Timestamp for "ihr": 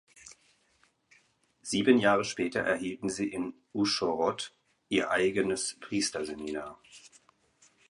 4.89-5.11